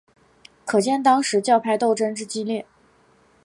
[0.65, 2.65] 可见当时教派斗争之激烈。